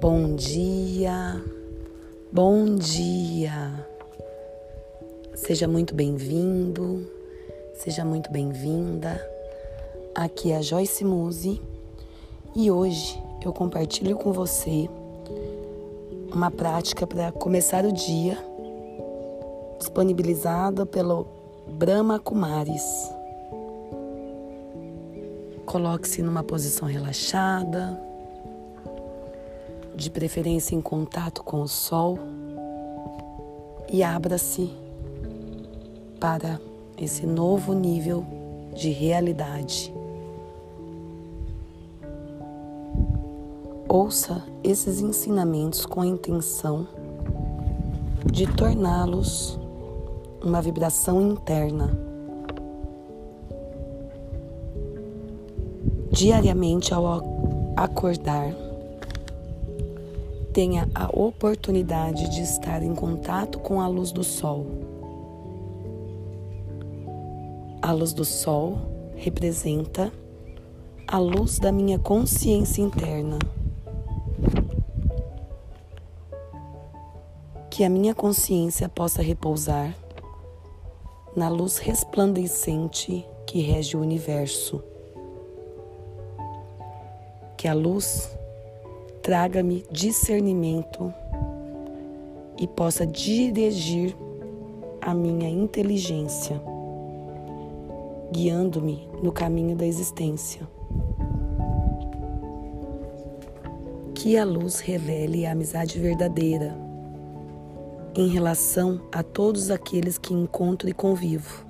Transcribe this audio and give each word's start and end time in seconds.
Bom 0.00 0.36
dia, 0.36 1.42
bom 2.30 2.76
dia. 2.76 3.84
Seja 5.34 5.66
muito 5.66 5.92
bem-vindo, 5.92 7.04
seja 7.74 8.04
muito 8.04 8.30
bem-vinda. 8.30 9.20
Aqui 10.14 10.52
é 10.52 10.58
a 10.58 10.62
Joyce 10.62 11.04
Muse 11.04 11.60
e 12.54 12.70
hoje 12.70 13.20
eu 13.44 13.52
compartilho 13.52 14.16
com 14.16 14.32
você 14.32 14.88
uma 16.32 16.52
prática 16.52 17.04
para 17.04 17.32
começar 17.32 17.84
o 17.84 17.90
dia 17.90 18.38
disponibilizada 19.80 20.86
pelo 20.86 21.26
Brahma 21.72 22.20
Kumaris. 22.20 23.10
Coloque-se 25.66 26.22
numa 26.22 26.44
posição 26.44 26.86
relaxada 26.86 28.07
de 29.98 30.10
preferência 30.10 30.76
em 30.76 30.80
contato 30.80 31.42
com 31.42 31.60
o 31.60 31.68
sol, 31.68 32.18
e 33.90 34.02
abra-se 34.02 34.70
para 36.20 36.60
esse 36.96 37.26
novo 37.26 37.72
nível 37.72 38.24
de 38.74 38.90
realidade. 38.90 39.92
Ouça 43.88 44.44
esses 44.62 45.00
ensinamentos 45.00 45.84
com 45.84 46.02
a 46.02 46.06
intenção 46.06 46.86
de 48.30 48.46
torná-los 48.46 49.58
uma 50.42 50.62
vibração 50.62 51.20
interna. 51.20 51.90
Diariamente, 56.10 56.94
ao 56.94 57.22
acordar, 57.76 58.67
tenha 60.52 60.88
a 60.94 61.06
oportunidade 61.06 62.28
de 62.30 62.42
estar 62.42 62.82
em 62.82 62.94
contato 62.94 63.58
com 63.58 63.80
a 63.80 63.88
luz 63.88 64.12
do 64.12 64.24
sol. 64.24 64.66
A 67.80 67.92
luz 67.92 68.12
do 68.12 68.24
sol 68.24 68.78
representa 69.14 70.12
a 71.06 71.18
luz 71.18 71.58
da 71.58 71.72
minha 71.72 71.98
consciência 71.98 72.82
interna. 72.82 73.38
Que 77.70 77.84
a 77.84 77.88
minha 77.88 78.14
consciência 78.14 78.88
possa 78.88 79.22
repousar 79.22 79.94
na 81.34 81.48
luz 81.48 81.78
resplandecente 81.78 83.24
que 83.46 83.60
rege 83.60 83.96
o 83.96 84.00
universo. 84.00 84.82
Que 87.56 87.68
a 87.68 87.74
luz 87.74 88.37
traga-me 89.28 89.84
discernimento 89.92 91.12
e 92.58 92.66
possa 92.66 93.06
dirigir 93.06 94.16
a 95.02 95.12
minha 95.12 95.50
inteligência, 95.50 96.58
guiando-me 98.32 99.06
no 99.22 99.30
caminho 99.30 99.76
da 99.76 99.84
existência. 99.84 100.66
Que 104.14 104.38
a 104.38 104.46
luz 104.46 104.80
revele 104.80 105.44
a 105.44 105.52
amizade 105.52 105.98
verdadeira 105.98 106.74
em 108.16 108.28
relação 108.28 108.98
a 109.12 109.22
todos 109.22 109.70
aqueles 109.70 110.16
que 110.16 110.32
encontro 110.32 110.88
e 110.88 110.94
convivo. 110.94 111.66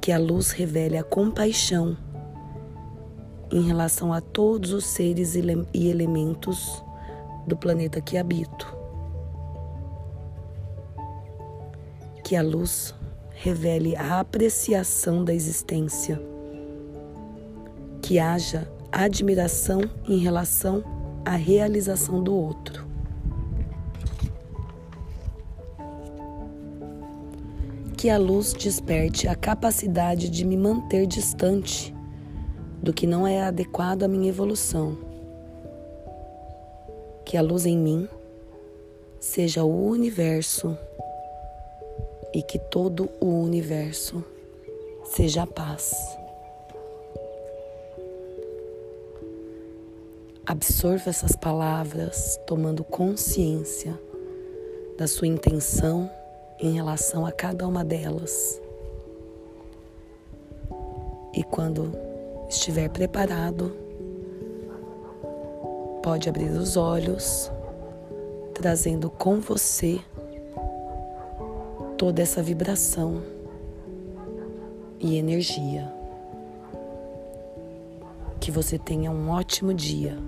Que 0.00 0.10
a 0.10 0.18
luz 0.18 0.50
revele 0.50 0.98
a 0.98 1.04
compaixão 1.04 1.96
em 3.52 3.60
relação 3.60 4.14
a 4.14 4.20
todos 4.20 4.72
os 4.72 4.86
seres 4.86 5.34
e 5.34 5.88
elementos 5.88 6.82
do 7.46 7.54
planeta 7.54 8.00
que 8.00 8.16
habito. 8.16 8.74
Que 12.24 12.34
a 12.34 12.42
luz 12.42 12.94
revele 13.30 13.94
a 13.94 14.20
apreciação 14.20 15.22
da 15.22 15.34
existência. 15.34 16.20
Que 18.00 18.18
haja 18.18 18.72
admiração 18.90 19.82
em 20.08 20.16
relação 20.16 20.82
à 21.22 21.36
realização 21.36 22.22
do 22.22 22.34
outro. 22.34 22.86
Que 27.98 28.08
a 28.08 28.16
luz 28.16 28.54
desperte 28.54 29.28
a 29.28 29.34
capacidade 29.36 30.30
de 30.30 30.44
me 30.44 30.56
manter 30.56 31.06
distante 31.06 31.94
do 32.82 32.92
que 32.92 33.06
não 33.06 33.26
é 33.26 33.42
adequado 33.42 34.02
à 34.02 34.08
minha 34.08 34.28
evolução. 34.28 34.98
Que 37.24 37.36
a 37.36 37.42
luz 37.42 37.64
em 37.64 37.78
mim 37.78 38.08
seja 39.20 39.62
o 39.62 39.86
universo 39.86 40.76
e 42.34 42.42
que 42.42 42.58
todo 42.58 43.08
o 43.20 43.26
universo 43.26 44.24
seja 45.04 45.44
a 45.44 45.46
paz. 45.46 45.94
Absorva 50.44 51.08
essas 51.08 51.36
palavras 51.36 52.38
tomando 52.46 52.82
consciência 52.82 53.98
da 54.98 55.06
sua 55.06 55.28
intenção 55.28 56.10
em 56.58 56.74
relação 56.74 57.24
a 57.24 57.30
cada 57.30 57.66
uma 57.66 57.84
delas. 57.84 58.60
E 61.32 61.44
quando 61.44 62.11
estiver 62.52 62.88
preparado, 62.88 63.72
pode 66.02 66.28
abrir 66.28 66.50
os 66.50 66.76
olhos, 66.76 67.50
trazendo 68.54 69.08
com 69.08 69.40
você 69.40 69.98
toda 71.96 72.20
essa 72.20 72.42
vibração 72.42 73.22
e 75.00 75.16
energia. 75.16 75.92
Que 78.38 78.50
você 78.50 78.78
tenha 78.78 79.10
um 79.10 79.30
ótimo 79.30 79.72
dia. 79.72 80.18